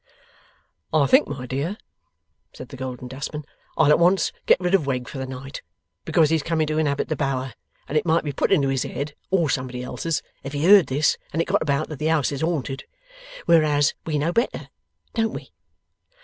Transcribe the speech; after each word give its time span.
'I 0.93 1.05
think, 1.05 1.27
my 1.27 1.45
dear,' 1.45 1.77
said 2.53 2.69
the 2.69 2.75
Golden 2.75 3.07
Dustman, 3.07 3.45
'I'll 3.77 3.91
at 3.91 3.99
once 3.99 4.31
get 4.47 4.59
rid 4.59 4.73
of 4.73 4.87
Wegg 4.87 5.07
for 5.07 5.19
the 5.19 5.27
night, 5.27 5.61
because 6.05 6.31
he's 6.31 6.41
coming 6.41 6.65
to 6.65 6.79
inhabit 6.79 7.07
the 7.07 7.15
Bower, 7.15 7.53
and 7.87 7.95
it 7.95 8.03
might 8.03 8.23
be 8.23 8.31
put 8.33 8.51
into 8.51 8.69
his 8.69 8.81
head 8.81 9.13
or 9.29 9.47
somebody 9.47 9.83
else's, 9.83 10.23
if 10.41 10.53
he 10.53 10.65
heard 10.65 10.87
this 10.87 11.19
and 11.31 11.39
it 11.39 11.45
got 11.45 11.61
about 11.61 11.87
that 11.89 11.99
the 11.99 12.07
house 12.07 12.31
is 12.31 12.41
haunted. 12.41 12.83
Whereas 13.45 13.93
we 14.03 14.17
know 14.17 14.33
better. 14.33 14.69
Don't 15.13 15.33
we? 15.33 15.51